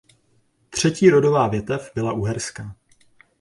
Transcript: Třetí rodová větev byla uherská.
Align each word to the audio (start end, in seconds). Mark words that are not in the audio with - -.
Třetí 0.69 1.09
rodová 1.09 1.47
větev 1.47 1.91
byla 1.95 2.13
uherská. 2.13 2.75